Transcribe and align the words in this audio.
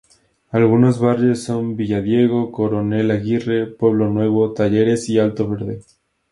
Algunos 0.49 0.99
barrios 0.99 1.43
son 1.43 1.75
Villa 1.77 2.01
Diego, 2.01 2.51
Coronel 2.51 3.11
Aguirre, 3.11 3.67
Pueblo 3.67 4.09
Nuevo, 4.09 4.51
Talleres 4.51 5.07
y 5.09 5.19
Alto 5.19 5.47
Verde. 5.47 5.83